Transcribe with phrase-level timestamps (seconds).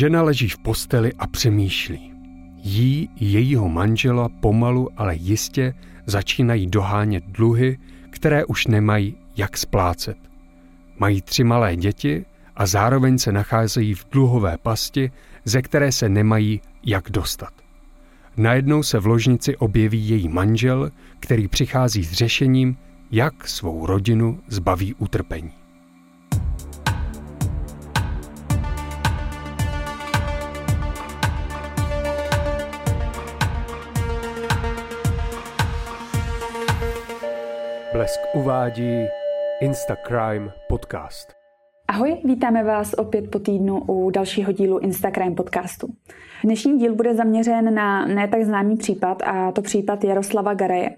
[0.00, 2.12] Žena leží v posteli a přemýšlí.
[2.62, 5.74] Jí jejího manžela pomalu, ale jistě
[6.06, 7.78] začínají dohánět dluhy,
[8.10, 10.16] které už nemají jak splácet.
[10.98, 12.24] Mají tři malé děti
[12.56, 15.10] a zároveň se nacházejí v dluhové pasti,
[15.44, 17.52] ze které se nemají jak dostat.
[18.36, 22.76] Najednou se v ložnici objeví její manžel, který přichází s řešením,
[23.10, 25.59] jak svou rodinu zbaví utrpení.
[38.00, 39.06] Blesk uvádí
[39.60, 41.32] Instacrime podcast.
[41.88, 45.88] Ahoj, vítáme vás opět po týdnu u dalšího dílu Instagram podcastu.
[46.44, 50.96] Dnešní díl bude zaměřen na ne tak známý případ a to případ Jaroslava Garaje.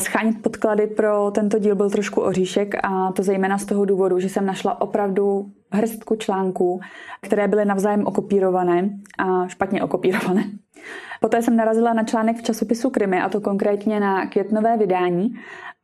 [0.00, 4.28] Schánět podklady pro tento díl byl trošku oříšek a to zejména z toho důvodu, že
[4.28, 6.80] jsem našla opravdu hrstku článků,
[7.20, 10.44] které byly navzájem okopírované a špatně okopírované.
[11.20, 15.34] Poté jsem narazila na článek v časopisu Krymy, a to konkrétně na květnové vydání,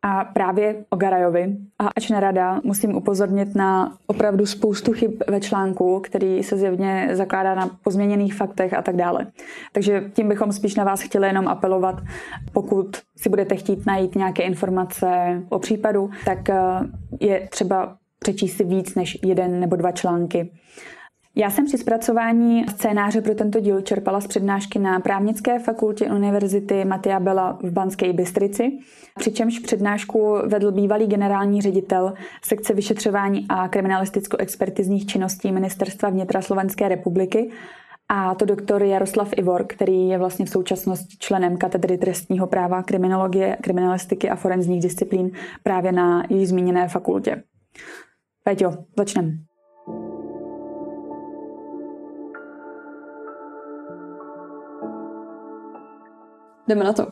[0.03, 1.56] a právě o Garajovi.
[1.79, 7.55] A ač nerada, musím upozornit na opravdu spoustu chyb ve článku, který se zjevně zakládá
[7.55, 9.27] na pozměněných faktech a tak dále.
[9.73, 12.01] Takže tím bychom spíš na vás chtěli jenom apelovat,
[12.53, 16.56] pokud si budete chtít najít nějaké informace o případu, tak eh,
[17.21, 20.51] je třeba přečíst si víc než jeden nebo dva články.
[21.41, 26.84] Já jsem při zpracování scénáře pro tento díl čerpala z přednášky na právnické fakultě Univerzity
[26.84, 28.78] Matia Bela v Banské Bystrici,
[29.19, 37.50] přičemž přednášku vedl bývalý generální ředitel sekce vyšetřování a kriminalisticko-expertizních činností Ministerstva vnitra Slovenské republiky
[38.08, 43.56] a to doktor Jaroslav Ivor, který je vlastně v současnosti členem katedry trestního práva, kriminologie,
[43.60, 45.30] kriminalistiky a forenzních disciplín
[45.62, 47.42] právě na její zmíněné fakultě.
[48.44, 49.50] Peťo, začneme.
[56.70, 57.06] Jdeme na to.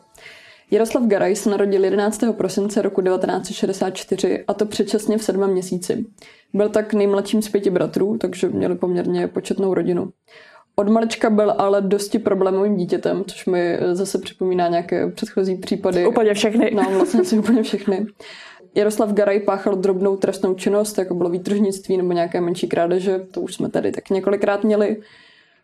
[0.71, 2.23] Jaroslav Garaj se narodil 11.
[2.37, 6.05] prosince roku 1964 a to předčasně v sedmém měsíci.
[6.53, 10.09] Byl tak nejmladším z pěti bratrů, takže měli poměrně početnou rodinu.
[10.75, 16.07] Od malička byl ale dosti problémovým dítětem, což mi zase připomíná nějaké předchozí případy.
[16.07, 16.71] Úplně všechny.
[16.75, 18.05] No, vlastně si úplně všechny.
[18.75, 23.53] Jaroslav Garaj páchal drobnou trestnou činnost, jako bylo výtržnictví nebo nějaké menší krádeže, to už
[23.53, 25.01] jsme tady tak několikrát měli.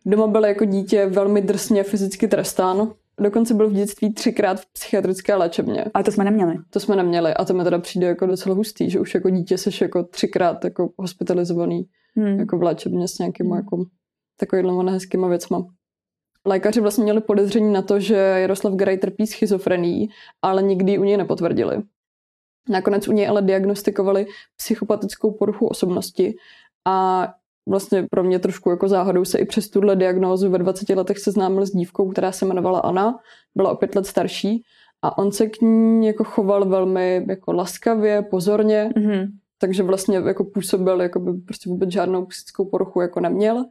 [0.05, 5.35] Doma byl jako dítě velmi drsně fyzicky trestán, Dokonce byl v dětství třikrát v psychiatrické
[5.35, 5.85] léčebně.
[5.93, 6.55] Ale to jsme neměli.
[6.69, 9.57] To jsme neměli a to mi teda přijde jako docela hustý, že už jako dítě
[9.57, 12.39] seš jako třikrát jako hospitalizovaný hmm.
[12.39, 13.63] jako v léčebně s nějakýma hmm.
[13.65, 13.85] jako
[14.37, 15.67] takovýhle nehezkýma věcma.
[16.45, 20.09] Lékaři vlastně měli podezření na to, že Jaroslav Garaj trpí schizofrenií,
[20.41, 21.81] ale nikdy u něj nepotvrdili.
[22.69, 24.25] Nakonec u něj ale diagnostikovali
[24.57, 26.35] psychopatickou poruchu osobnosti
[26.85, 27.27] a
[27.67, 31.65] vlastně pro mě trošku jako záhadou se i přes tuhle diagnózu ve 20 letech seznámil
[31.65, 33.19] s dívkou, která se jmenovala Anna,
[33.55, 34.63] byla o pět let starší
[35.01, 39.27] a on se k ní jako choval velmi jako laskavě, pozorně, mm-hmm.
[39.57, 43.65] takže vlastně jako působil, jako by prostě vůbec žádnou psychickou poruchu jako neměl.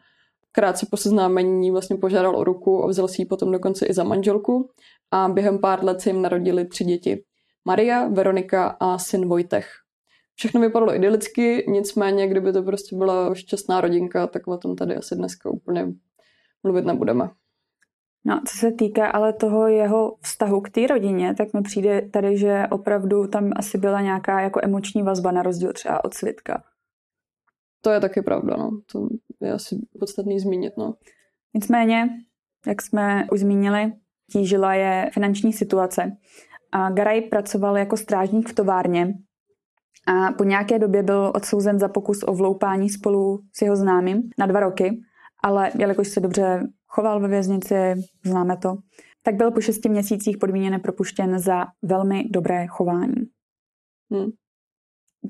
[0.53, 4.05] Krátce po seznámení vlastně požádal o ruku a vzal si ji potom dokonce i za
[4.05, 4.71] manželku
[5.11, 7.25] a během pár let se jim narodili tři děti.
[7.65, 9.84] Maria, Veronika a syn Vojtech.
[10.35, 15.17] Všechno vypadalo idylicky, nicméně, kdyby to prostě byla šťastná rodinka, tak o tom tady asi
[15.17, 15.87] dneska úplně
[16.63, 17.31] mluvit nebudeme.
[18.27, 22.39] No, co se týká ale toho jeho vztahu k té rodině, tak mi přijde tady,
[22.39, 26.63] že opravdu tam asi byla nějaká jako emoční vazba na rozdíl třeba od Svitka.
[27.81, 28.71] To je taky pravda, no.
[28.93, 29.09] To
[29.41, 30.95] je asi podstatný zmínit, no.
[31.55, 32.09] Nicméně,
[32.67, 33.93] jak jsme už zmínili,
[34.33, 36.17] tížila je finanční situace.
[36.73, 39.15] A Garaj pracoval jako strážník v továrně
[40.07, 44.47] a po nějaké době byl odsouzen za pokus o vloupání spolu s jeho známým na
[44.47, 45.01] dva roky,
[45.43, 47.75] ale jelikož se dobře choval ve věznici,
[48.25, 48.77] známe to,
[49.23, 53.23] tak byl po šesti měsících podmíněně propuštěn za velmi dobré chování.
[54.13, 54.31] Hmm.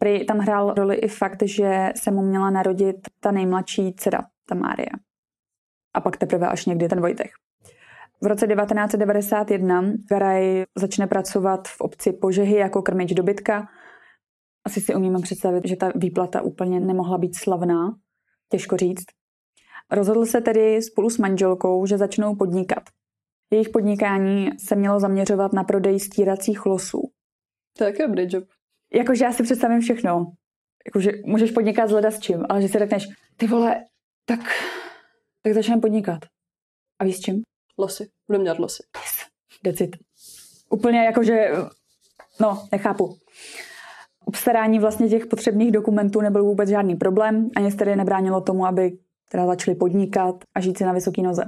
[0.00, 4.54] Prý tam hrál roli i fakt, že se mu měla narodit ta nejmladší dcera, ta
[4.54, 4.90] Mária.
[5.94, 7.30] A pak teprve až někdy ten Vojtech.
[8.20, 13.68] V roce 1991 Garaj začne pracovat v obci Požehy jako krmič dobytka
[14.64, 17.96] asi si umíme představit, že ta výplata úplně nemohla být slavná,
[18.48, 19.04] těžko říct.
[19.90, 22.82] Rozhodl se tedy spolu s manželkou, že začnou podnikat.
[23.50, 27.02] Jejich podnikání se mělo zaměřovat na prodej stíracích losů.
[27.78, 28.44] To je taky dobrý job.
[28.92, 30.32] Jakože já si představím všechno.
[30.86, 33.06] Jakože můžeš podnikat zleda s čím, ale že si řekneš,
[33.36, 33.84] ty vole,
[34.24, 34.40] tak,
[35.42, 36.18] tak začneme podnikat.
[36.98, 37.42] A víš s čím?
[37.78, 38.08] Losy.
[38.26, 38.82] Budeme dělat losy.
[38.96, 39.12] Yes.
[39.64, 39.96] Decit.
[40.70, 41.48] Úplně jakože,
[42.40, 43.16] no, nechápu.
[44.24, 48.92] Obstarání vlastně těch potřebných dokumentů nebyl vůbec žádný problém, ani se tedy nebránilo tomu, aby
[49.30, 51.44] teda začali podnikat a žít si na vysoké noze.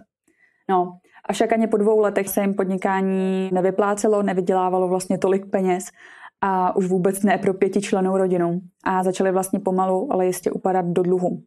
[0.69, 0.99] No,
[1.33, 5.85] však ani po dvou letech se jim podnikání nevyplácelo, nevydělávalo vlastně tolik peněz
[6.41, 8.61] a už vůbec ne pro pětičlenou rodinu.
[8.85, 11.43] A začali vlastně pomalu, ale jistě upadat do dluhu.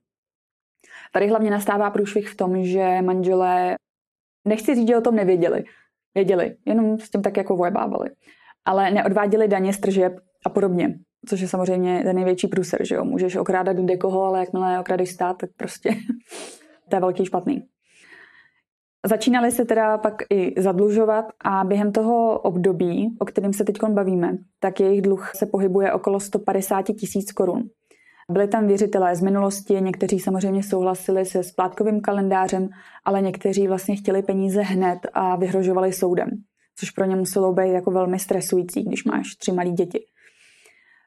[1.13, 3.75] Tady hlavně nastává průšvih v tom, že manželé,
[4.45, 5.63] nechci říct, že o tom nevěděli,
[6.15, 8.09] věděli, jenom s tím tak jako vojebávali,
[8.65, 10.13] ale neodváděli daně z tržeb
[10.45, 14.39] a podobně, což je samozřejmě ten největší průser, že jo, můžeš okrádat kde koho, ale
[14.39, 15.89] jakmile okradeš stát, tak prostě
[16.89, 17.63] to je velký špatný.
[19.05, 24.37] Začínali se teda pak i zadlužovat a během toho období, o kterém se teď bavíme,
[24.59, 27.63] tak jejich dluh se pohybuje okolo 150 tisíc korun.
[28.31, 32.69] Byli tam věřitelé z minulosti, někteří samozřejmě souhlasili se splátkovým kalendářem,
[33.05, 36.29] ale někteří vlastně chtěli peníze hned a vyhrožovali soudem,
[36.79, 39.99] což pro ně muselo být jako velmi stresující, když máš tři malé děti.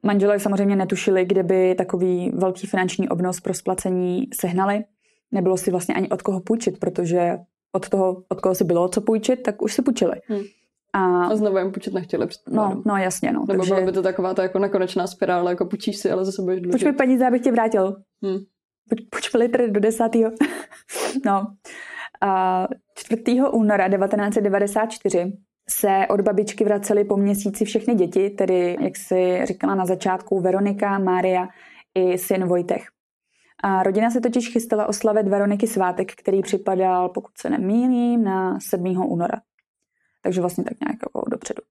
[0.03, 4.85] Manželé samozřejmě netušili, kde by takový velký finanční obnos pro splacení sehnali.
[5.33, 7.39] Nebylo si vlastně ani od koho půjčit, protože
[7.73, 10.13] od toho, od koho si bylo co půjčit, tak už si půjčili.
[10.27, 10.43] Hmm.
[10.93, 12.27] A, a znovu jim půjčit nechtěli.
[12.49, 13.33] No, no jasně.
[13.33, 13.75] No, Nebo takže...
[13.75, 16.73] byla by to taková ta jako nekonečná spirála, jako půjčíš si, ale zase budeš dlužit.
[16.73, 17.97] Půjč mi peníze, abych tě vrátil.
[18.23, 18.39] Hmm.
[19.11, 20.31] Půjč mi litr do desátého.
[21.27, 21.47] no.
[22.21, 23.23] A 4.
[23.53, 25.33] února 1994
[25.69, 30.99] se od babičky vracely po měsíci všechny děti, tedy, jak si říkala na začátku, Veronika,
[30.99, 31.49] Mária
[31.95, 32.87] i syn Vojtech.
[33.65, 38.87] A rodina se totiž chystala oslavit Veroniky svátek, který připadal, pokud se nemýlím, na 7.
[39.07, 39.41] února.
[40.23, 41.63] Takže vlastně tak nějak jako dopředu.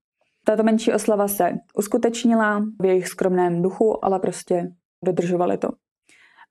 [0.45, 4.71] Tato menší oslava se uskutečnila v jejich skromném duchu, ale prostě
[5.03, 5.69] dodržovali to.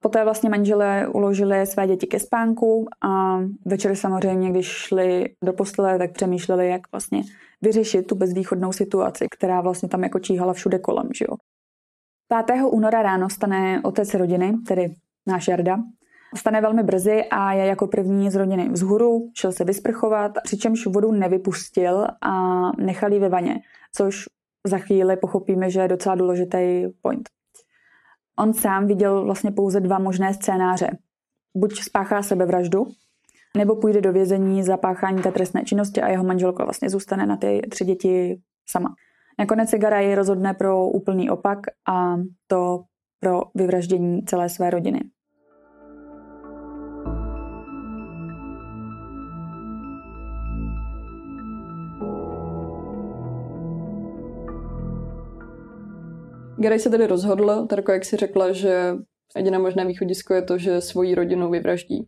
[0.02, 5.98] Poté vlastně manželé uložili své děti ke spánku a večer samozřejmě, když šli do postele,
[5.98, 7.22] tak přemýšleli, jak vlastně
[7.62, 11.08] vyřešit tu bezvýchodnou situaci, která vlastně tam jako číhala všude kolem.
[11.14, 11.36] Že jo.
[12.46, 12.62] 5.
[12.70, 14.94] února ráno stane otec rodiny, tedy
[15.26, 15.78] náš Jarda,
[16.36, 21.12] Stane velmi brzy a je jako první z rodiny vzhůru, šel se vysprchovat, přičemž vodu
[21.12, 23.60] nevypustil a nechal ji ve vaně,
[23.94, 24.24] což
[24.66, 27.28] za chvíli pochopíme, že je docela důležitý point.
[28.38, 30.98] On sám viděl vlastně pouze dva možné scénáře.
[31.56, 32.86] Buď spáchá sebevraždu,
[33.56, 37.36] nebo půjde do vězení za páchání té trestné činnosti a jeho manželka vlastně zůstane na
[37.36, 38.40] ty tři děti
[38.70, 38.94] sama.
[39.38, 42.16] Nakonec se Garaj rozhodne pro úplný opak a
[42.46, 42.84] to
[43.20, 45.00] pro vyvraždění celé své rodiny.
[56.60, 58.94] Gary se tedy rozhodl, tak jak si řekla, že
[59.36, 62.06] jediné možné východisko je to, že svoji rodinu vyvraždí.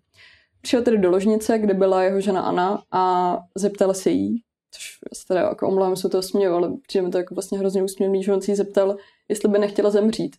[0.62, 5.26] Přišel tedy do ložnice, kde byla jeho žena Anna a zeptal se jí, což se
[5.28, 8.32] teda jako omlouvám, se to směju, ale přijde mi to jako vlastně hrozně úsměvný, že
[8.32, 8.96] on si jí zeptal,
[9.28, 10.37] jestli by nechtěla zemřít.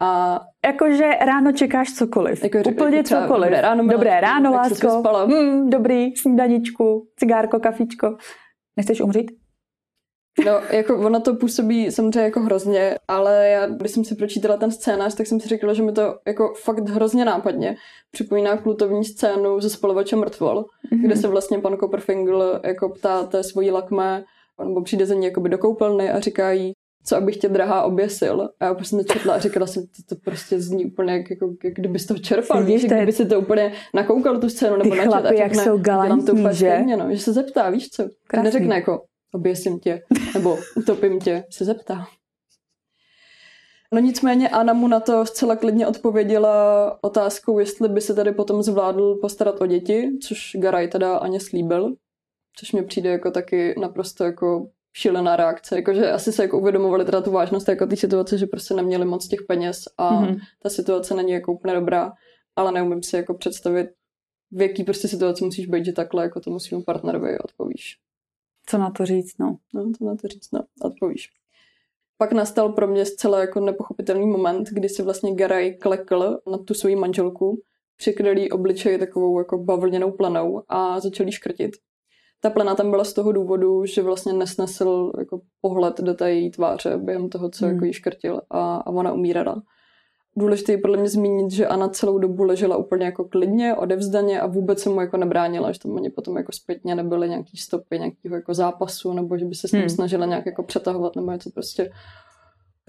[0.00, 2.44] A Jakože ráno čekáš cokoliv.
[2.44, 3.44] Jako Úplně třeba, cokoliv.
[3.44, 5.02] Dobré ráno, dobré ráno lásko.
[5.26, 8.16] Hmm, dobrý, snídaničku, cigárko, kafičko.
[8.76, 9.39] Nechceš umřít?
[10.46, 14.70] No, jako ono to působí samozřejmě jako hrozně, ale já, když jsem si pročítala ten
[14.70, 17.76] scénář, tak jsem si řekla, že mi to jako fakt hrozně nápadně
[18.10, 21.02] připomíná kultovní scénu ze spolovače mrtvol, mm-hmm.
[21.04, 22.34] kde se vlastně pan Copperfinger
[22.64, 24.24] jako ptá té svojí lakme,
[24.64, 26.72] nebo přijde za ní jakoby do koupelny a říká jí,
[27.04, 28.48] co abych tě drahá oběsil.
[28.60, 31.74] A já prostě nečetla a říkala jsem, to, to prostě zní úplně jak, jako, jak
[31.74, 35.02] kdyby toho čerpal, víš, kdyby si to úplně nakoukal tu scénu nebo načet.
[35.02, 36.70] Ty chlapy, jak jsou galantní, že?
[36.74, 38.04] Stejně, no, že se zeptá, víš co?
[38.26, 38.44] Krásný.
[38.44, 40.02] Neřekne jako, oběsím tě,
[40.34, 42.06] nebo utopím tě, se zeptá.
[43.94, 48.62] No nicméně Anna mu na to zcela klidně odpověděla otázkou, jestli by se tady potom
[48.62, 51.94] zvládl postarat o děti, což Garaj teda Aně slíbil,
[52.56, 57.20] což mi přijde jako taky naprosto jako šílená reakce, jakože asi se jako uvědomovali teda
[57.20, 60.38] tu vážnost jako té situace, že prostě neměli moc těch peněz a mm-hmm.
[60.62, 62.12] ta situace není jako úplně dobrá,
[62.56, 63.90] ale neumím si jako představit,
[64.50, 67.98] v jaký prostě situaci musíš být, že takhle jako tomu svým partnerovi odpovíš.
[68.70, 69.56] Co na to říct, no.
[69.74, 71.28] No, co na to říct, no, odpovíš.
[72.18, 76.74] Pak nastal pro mě zcela jako nepochopitelný moment, kdy si vlastně Garaj klekl na tu
[76.74, 77.62] svoji manželku,
[77.96, 81.70] přikryl jí obličej takovou jako bavlněnou plenou a začal jí škrtit.
[82.40, 86.50] Ta plena tam byla z toho důvodu, že vlastně nesnesl jako pohled do té její
[86.50, 87.74] tváře během toho, co hmm.
[87.74, 89.62] jako jí škrtil a, a ona umírala.
[90.40, 94.46] Důležité je podle mě zmínit, že Anna celou dobu ležela úplně jako klidně, odevzdaně a
[94.46, 98.34] vůbec se mu jako nebránila, že tam ani potom jako zpětně nebyly nějaký stopy nějakého
[98.34, 99.90] jako zápasu, nebo že by se s ním hmm.
[99.90, 101.90] snažila nějak jako přetahovat, nebo něco prostě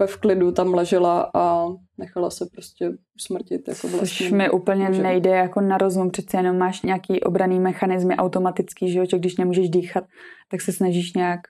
[0.06, 1.66] v klidu tam ležela a
[1.98, 3.68] nechala se prostě usmrtit.
[3.68, 5.02] Jako vlastně Což mi úplně může.
[5.02, 9.36] nejde jako na rozum, přece jenom máš nějaký obraný mechanizmy automatický, že jo, že když
[9.36, 10.04] nemůžeš dýchat,
[10.50, 11.40] tak se snažíš nějak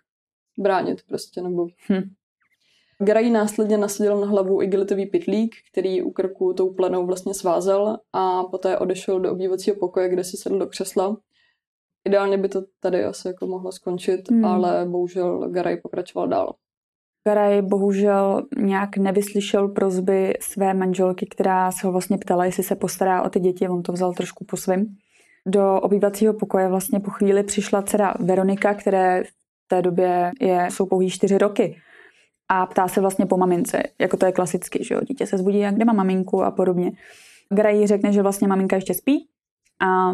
[0.59, 1.67] bránit prostě, nebo...
[1.93, 2.11] Hm.
[3.05, 8.45] Garay následně nasadil na hlavu igelitový pitlík, který u krku tou plenou vlastně svázel a
[8.45, 11.17] poté odešel do obývacího pokoje, kde si sedl do křesla.
[12.05, 14.45] Ideálně by to tady asi jako mohlo skončit, hmm.
[14.45, 16.55] ale bohužel Garay pokračoval dál.
[17.29, 23.23] Garay bohužel nějak nevyslyšel prozby své manželky, která se ho vlastně ptala, jestli se postará
[23.23, 24.87] o ty děti, on to vzal trošku po svým.
[25.47, 30.87] Do obývacího pokoje vlastně po chvíli přišla dcera Veronika, které v té době je, jsou
[30.87, 31.77] pouhý čtyři roky
[32.55, 35.59] a ptá se vlastně po mamince, jako to je klasicky, že jo, dítě se zbudí,
[35.59, 36.93] jak kde má maminku a podobně.
[37.51, 39.29] Gray řekne, že vlastně maminka ještě spí
[39.85, 40.13] a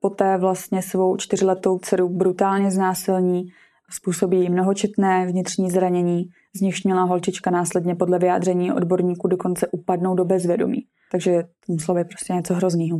[0.00, 3.44] poté vlastně svou čtyřletou dceru brutálně znásilní,
[3.90, 6.24] způsobí mnohočetné vnitřní zranění,
[6.56, 10.86] z nichž měla holčička následně podle vyjádření odborníků dokonce upadnout do bezvědomí.
[11.12, 12.98] Takže tomu slově prostě něco hroznýho.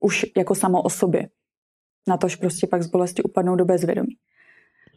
[0.00, 1.28] Už jako samo o sobě.
[2.08, 4.14] Na tož prostě pak z bolesti upadnou do bezvědomí.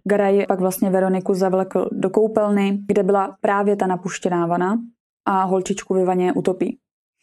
[0.04, 4.80] Garaj pak vlastně Veroniku zavlekl do koupelny, kde byla právě ta napuštěná vana
[5.26, 6.78] a holčičku ve vaně utopí.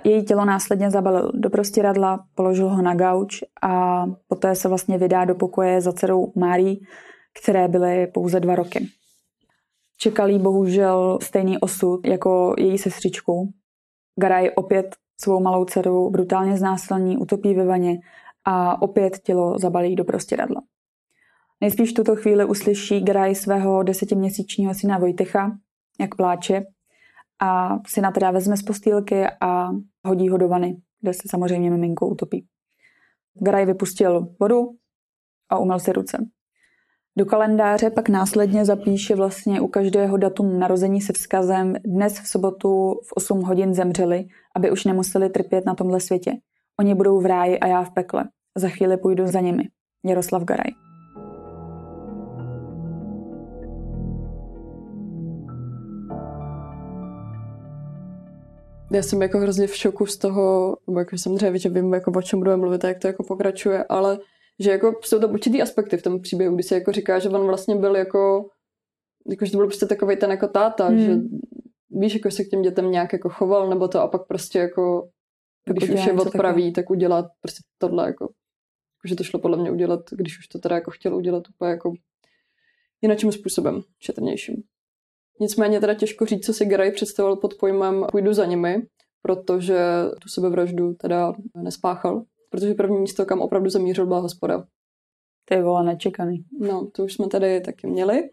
[0.04, 5.24] Její tělo následně zabalil do prostěradla, položil ho na gauč a poté se vlastně vydá
[5.24, 6.80] do pokoje za dcerou Márí,
[7.42, 8.88] které byly pouze dva roky.
[9.96, 13.52] Čekal jí bohužel stejný osud jako její sestřičku.
[14.20, 17.98] Garaj opět svou malou dceru brutálně znásilní, utopí ve vaně
[18.44, 20.62] a opět tělo zabalí do prostěradla.
[21.60, 25.58] Nejspíš tuto chvíli uslyší Graj svého desetiměsíčního syna Vojtecha,
[26.00, 26.62] jak pláče
[27.40, 29.70] a syna teda vezme z postýlky a
[30.04, 32.46] hodí ho do vany, kde se samozřejmě miminko utopí.
[33.34, 34.70] Graj vypustil vodu
[35.48, 36.28] a umyl si ruce.
[37.16, 43.00] Do kalendáře pak následně zapíše vlastně u každého datum narození se vzkazem dnes v sobotu
[43.04, 46.32] v 8 hodin zemřeli, aby už nemuseli trpět na tomhle světě.
[46.80, 48.24] Oni budou v ráji a já v pekle.
[48.56, 49.64] Za chvíli půjdu za nimi.
[50.04, 50.87] Jaroslav Garaj.
[58.92, 62.22] Já jsem jako hrozně v šoku z toho, nebo jako samozřejmě, že vím, jako o
[62.22, 64.18] čem budeme mluvit a jak to jako pokračuje, ale
[64.58, 67.46] že jako jsou to určitý aspekty v tom příběhu, kdy se jako říká, že on
[67.46, 68.48] vlastně byl jako,
[69.30, 70.98] jako že to byl prostě takový ten jako táta, hmm.
[70.98, 71.16] že
[71.90, 75.08] víš, jako se k těm dětem nějak jako choval, nebo to a pak prostě jako,
[75.66, 78.28] když už je odpraví, tak udělat prostě tohle jako,
[79.04, 81.92] že to šlo podle mě udělat, když už to teda jako chtěl udělat úplně jako
[83.02, 84.62] jinakým způsobem, šetrnějším.
[85.40, 88.82] Nicméně teda těžko říct, co si Geray představoval pod pojmem půjdu za nimi,
[89.22, 89.78] protože
[90.22, 94.64] tu sebevraždu teda nespáchal, protože první místo, kam opravdu zamířil, byla hospoda.
[95.44, 96.44] To je vole nečekaný.
[96.60, 98.30] No, to už jsme tady taky měli.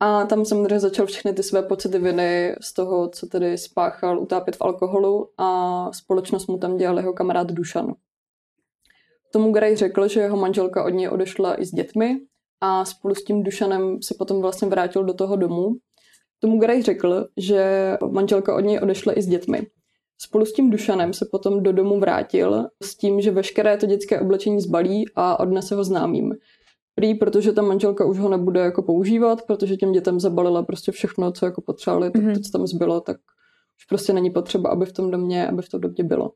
[0.00, 4.56] A tam samozřejmě začal všechny ty své pocity viny z toho, co tedy spáchal, utápět
[4.56, 7.94] v alkoholu a společnost mu tam dělal jeho kamarád Dušan.
[9.32, 12.20] Tomu Gray řekl, že jeho manželka od něj odešla i s dětmi
[12.60, 15.70] a spolu s tím Dušanem se potom vlastně vrátil do toho domu
[16.42, 19.66] Tomu Graj řekl, že manželka od něj odešla i s dětmi.
[20.18, 24.20] Spolu s tím Dušanem se potom do domu vrátil s tím, že veškeré to dětské
[24.20, 26.34] oblečení zbalí a odnese ho známým.
[26.94, 31.32] Prý, protože ta manželka už ho nebude jako používat, protože těm dětem zabalila prostě všechno,
[31.32, 32.34] co jako potřebovali, tak mm-hmm.
[32.34, 33.16] to, co tam zbylo, tak
[33.78, 36.32] už prostě není potřeba, aby v tom domě, aby v tom domě bylo.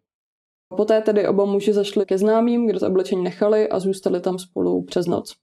[0.77, 4.83] Poté tedy oba muži zašli ke známým, kde to oblečení nechali a zůstali tam spolu
[4.83, 5.35] přes noc.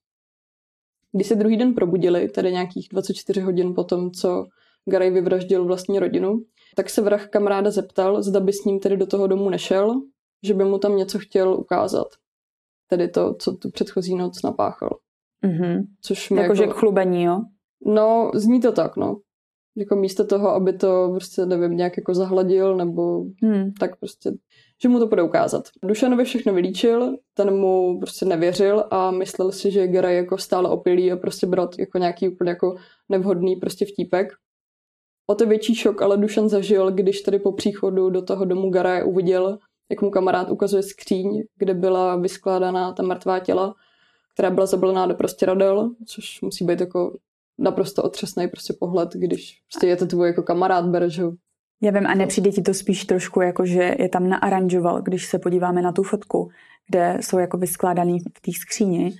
[1.15, 4.45] Když se druhý den probudili, tedy nějakých 24 hodin po tom, co
[4.85, 6.39] Garay vyvraždil vlastní rodinu,
[6.75, 10.01] tak se vrah kamaráda zeptal, zda by s ním tedy do toho domu nešel,
[10.43, 12.07] že by mu tam něco chtěl ukázat.
[12.87, 14.97] Tedy to, co tu předchozí noc napáchal.
[15.45, 15.83] Mm-hmm.
[16.01, 16.73] Což jako, jako...
[16.73, 17.41] chlubení, jo?
[17.85, 19.19] No, zní to tak, no.
[19.75, 23.73] Jako místo toho, aby to prostě, nevím, nějak jako zahladil, nebo hmm.
[23.79, 24.31] tak prostě
[24.83, 25.69] že mu to bude ukázat.
[25.83, 31.11] Dušanovi všechno vylíčil, ten mu prostě nevěřil a myslel si, že Gera jako stále opilý
[31.11, 32.75] a prostě brat jako nějaký úplně jako
[33.09, 34.33] nevhodný prostě vtípek.
[35.27, 39.03] O to větší šok ale Dušan zažil, když tedy po příchodu do toho domu Garaje
[39.03, 39.59] uviděl,
[39.91, 43.75] jak mu kamarád ukazuje skříň, kde byla vyskládaná ta mrtvá těla,
[44.33, 47.17] která byla zabalená do prostě radel, což musí být jako
[47.57, 51.33] naprosto otřesný prostě pohled, když prostě je to tvůj jako kamarád, bereš ho
[51.83, 55.39] já vím, a nepřijde ti to spíš trošku jako, že je tam naaranžoval, když se
[55.39, 56.49] podíváme na tu fotku,
[56.89, 59.15] kde jsou jako vyskládaný v té skříni.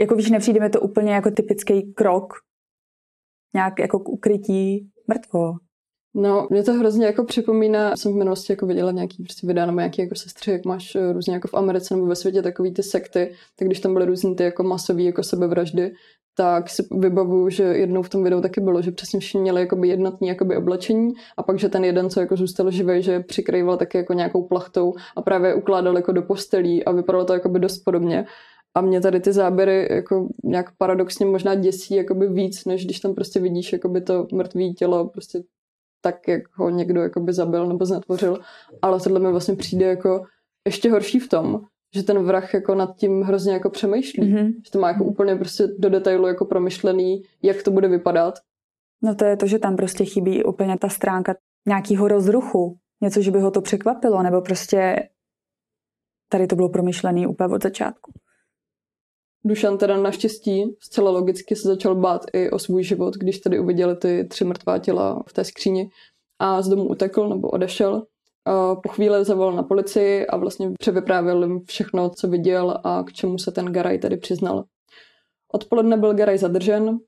[0.00, 2.34] Jako víš, nepřijde mi to úplně jako typický krok,
[3.54, 5.52] nějak jako k ukrytí mrtvo.
[6.14, 9.78] No, mě to hrozně jako připomíná, jsem v minulosti jako viděla nějaký prostě videa nebo
[9.78, 12.82] nějaký jako sestry, jak máš eh, různě jako v Americe nebo ve světě takový ty
[12.82, 15.94] sekty, tak když tam byly různý ty jako masové jako sebevraždy,
[16.36, 19.88] tak si vybavuju, že jednou v tom videu taky bylo, že přesně všichni měli jakoby
[19.88, 23.98] jednotný jakoby oblečení a pak, že ten jeden, co jako zůstal živý, že přikrýval taky
[23.98, 28.26] jako nějakou plachtou a právě ukládal jako do postelí a vypadalo to jakoby dost podobně.
[28.74, 33.14] A mě tady ty záběry jako nějak paradoxně možná děsí jakoby víc, než když tam
[33.14, 35.42] prostě vidíš jakoby to mrtvé tělo prostě
[36.00, 38.38] tak, jak ho někdo jakoby zabil nebo znetvořil.
[38.82, 40.24] Ale tohle mi vlastně přijde jako
[40.66, 41.60] ještě horší v tom,
[41.96, 44.34] že ten vrah jako nad tím hrozně jako přemýšlí.
[44.34, 44.54] Mm-hmm.
[44.64, 48.34] Že to má jako úplně prostě do detailu jako promyšlený, jak to bude vypadat.
[49.02, 51.34] No to je to, že tam prostě chybí úplně ta stránka
[51.66, 52.78] nějakého rozruchu.
[53.02, 55.08] Něco, že by ho to překvapilo, nebo prostě
[56.28, 58.12] tady to bylo promyšlené úplně od začátku.
[59.44, 63.96] Dušan teda naštěstí zcela logicky se začal bát i o svůj život, když tady uviděli
[63.96, 65.90] ty tři mrtvá těla v té skříni
[66.38, 68.06] a z domu utekl nebo odešel.
[68.82, 73.38] Po chvíli zavolal na policii a vlastně převyprávěl jim všechno, co viděl a k čemu
[73.38, 74.64] se ten Garaj tady přiznal.
[75.52, 76.98] Odpoledne byl Garaj zadržen.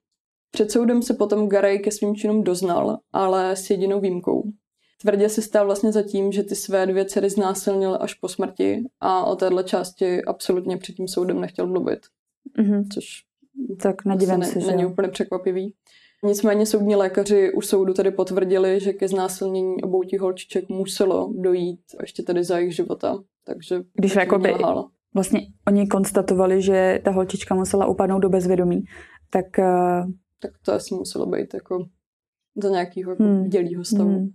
[0.50, 4.42] Před soudem se potom Garaj ke svým činům doznal, ale s jedinou výjimkou.
[5.00, 8.84] Tvrdě si stál vlastně za tím, že ty své dvě dcery znásilnil až po smrti
[9.00, 11.98] a o téhle části absolutně před tím soudem nechtěl mluvit.
[12.58, 12.84] Mm-hmm.
[12.94, 13.04] Což
[13.82, 15.74] tak nedivím se, že není úplně překvapivý.
[16.24, 21.80] Nicméně soudní lékaři u soudu tedy potvrdili, že ke znásilnění obou těch holčiček muselo dojít
[22.00, 23.18] ještě tedy za jejich života.
[23.44, 24.54] Takže Když jakoby,
[25.14, 28.82] vlastně oni konstatovali, že ta holčička musela upadnout do bezvědomí,
[29.30, 29.46] tak...
[29.58, 30.12] Uh...
[30.40, 31.86] Tak to asi muselo být jako
[32.56, 33.48] za nějakého jako hmm.
[33.48, 34.10] dělího stavu.
[34.10, 34.28] Hmm.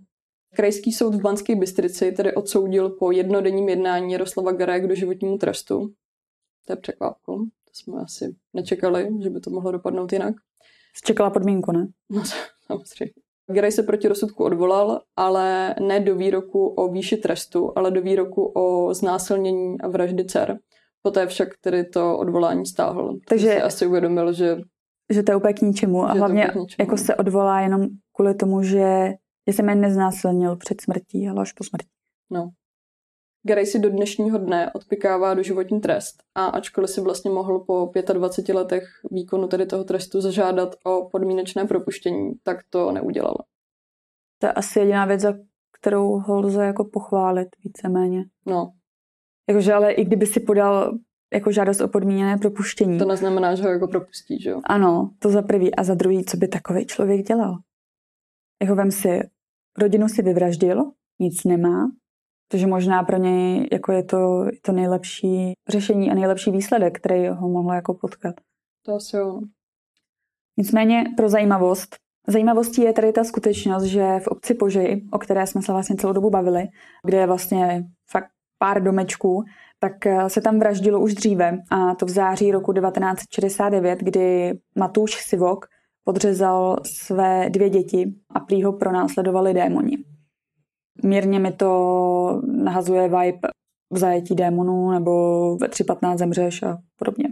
[0.54, 5.92] Krajský soud v Banské Bystrici tedy odsoudil po jednodenním jednání Jaroslava Garek do životnímu trestu.
[6.66, 7.36] To je překvapko.
[7.36, 10.34] To jsme asi nečekali, že by to mohlo dopadnout jinak.
[11.04, 11.86] Čekala podmínku, ne?
[12.10, 12.22] No,
[12.66, 13.12] samozřejmě.
[13.52, 18.44] Gerej se proti rozsudku odvolal, ale ne do výroku o výši trestu, ale do výroku
[18.44, 20.58] o znásilnění a vraždy dcer.
[21.02, 23.18] Poté však tedy to odvolání stáhl.
[23.28, 24.56] Takže si asi uvědomil, že...
[25.12, 26.04] Že to je úplně k ničemu.
[26.04, 26.66] A hlavně ničemu.
[26.78, 29.12] jako se odvolá jenom kvůli tomu, že,
[29.48, 31.88] že se mě neznásilnil před smrtí, ale až po smrti.
[32.30, 32.50] No.
[33.46, 38.54] Gary si do dnešního dne odpikává životní trest a ačkoliv si vlastně mohl po 25
[38.54, 43.34] letech výkonu tedy toho trestu zažádat o podmínečné propuštění, tak to neudělal.
[44.38, 45.34] To je asi jediná věc, za
[45.78, 48.24] kterou ho lze jako pochválit víceméně.
[48.46, 48.72] No.
[49.48, 50.98] Jakože ale i kdyby si podal
[51.34, 52.98] jako žádost o podmíněné propuštění.
[52.98, 54.60] To neznamená, že ho jako propustí, že jo?
[54.64, 55.74] Ano, to za prvý.
[55.74, 57.58] A za druhý, co by takový člověk dělal?
[58.62, 59.20] Jako vem si,
[59.78, 61.90] rodinu si vyvraždil, nic nemá,
[62.54, 67.48] takže možná pro něj jako je to, to nejlepší řešení a nejlepší výsledek, který ho
[67.48, 68.34] mohl jako potkat.
[68.86, 69.40] To asi jo.
[70.56, 75.62] Nicméně pro zajímavost, zajímavostí je tady ta skutečnost, že v obci Požej, o které jsme
[75.62, 76.64] se vlastně celou dobu bavili,
[77.06, 79.42] kde je vlastně fakt pár domečků,
[79.80, 85.14] tak eh, se tam vraždilo už dříve a to v září roku 1969, kdy Matuš
[85.14, 85.66] Sivok
[86.04, 90.13] podřezal své dvě děti a prý ho pronásledovali démoni.
[91.02, 93.48] Mírně mi to nahazuje vibe
[93.90, 95.10] v zajetí démonů nebo
[95.56, 97.28] ve 3.15 zemřeš a podobně.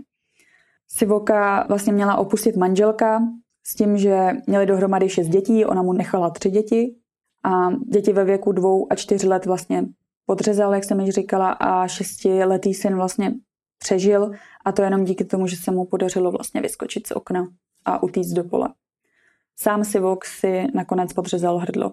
[0.89, 3.23] Sivoka vlastně měla opustit manželka
[3.67, 6.95] s tím, že měli dohromady šest dětí, ona mu nechala tři děti
[7.45, 9.85] a děti ve věku dvou a čtyř let vlastně
[10.27, 13.35] podřezal, jak jsem již říkala, a šestiletý syn vlastně
[13.79, 14.31] přežil
[14.65, 17.49] a to jenom díky tomu, že se mu podařilo vlastně vyskočit z okna
[17.85, 18.69] a utíct do pole.
[19.57, 21.93] Sám Sivok si nakonec podřezal hrdlo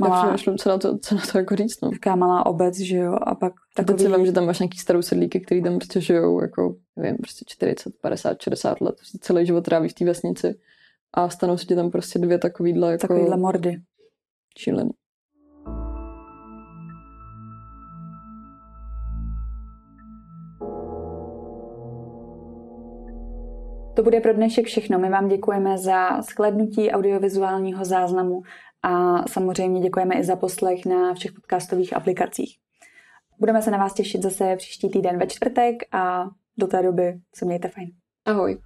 [0.00, 0.22] malá...
[0.22, 1.90] Nepřemýšlím, co na to, co na to jako říct, no.
[1.90, 3.98] Taká malá obec, že jo, a pak takový...
[3.98, 7.16] Teď si vím, že tam máš nějaký starou sedlíky, který tam prostě žijou, jako, nevím,
[7.16, 10.58] prostě 40, 50, 60 let, prostě celý život tráví v té vesnici
[11.14, 13.00] a stanou se ti tam prostě dvě takovýhle jako...
[13.00, 13.76] Takovýhle mordy.
[14.58, 14.90] Šílený.
[23.96, 24.98] To bude pro dnešek všechno.
[24.98, 28.42] My vám děkujeme za shlednutí audiovizuálního záznamu
[28.82, 32.58] a samozřejmě děkujeme i za poslech na všech podcastových aplikacích.
[33.38, 36.24] Budeme se na vás těšit zase příští týden ve čtvrtek a
[36.58, 37.90] do té doby se mějte fajn.
[38.24, 38.58] Ahoj.